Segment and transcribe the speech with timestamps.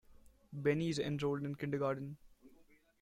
[0.51, 2.17] Benny is enrolled in kindergarten.